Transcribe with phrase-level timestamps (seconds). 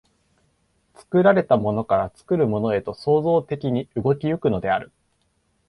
[0.95, 4.91] 作られたものから作るものへと創造的に動き行くのである。